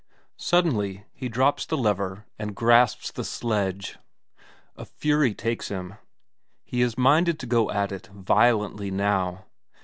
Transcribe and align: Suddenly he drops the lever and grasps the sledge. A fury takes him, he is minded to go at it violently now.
Suddenly 0.39 1.05
he 1.13 1.29
drops 1.29 1.63
the 1.67 1.77
lever 1.77 2.25
and 2.39 2.55
grasps 2.55 3.11
the 3.11 3.23
sledge. 3.23 3.99
A 4.75 4.83
fury 4.83 5.35
takes 5.35 5.67
him, 5.67 5.93
he 6.63 6.81
is 6.81 6.97
minded 6.97 7.37
to 7.37 7.45
go 7.45 7.69
at 7.69 7.91
it 7.91 8.07
violently 8.07 8.89
now. 8.89 9.45